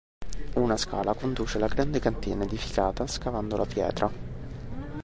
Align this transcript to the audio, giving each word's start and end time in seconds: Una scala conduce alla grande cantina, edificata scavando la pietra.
Una 0.55 0.77
scala 0.77 1.13
conduce 1.13 1.57
alla 1.57 1.67
grande 1.67 1.99
cantina, 1.99 2.43
edificata 2.43 3.05
scavando 3.05 3.55
la 3.55 3.65
pietra. 3.67 4.11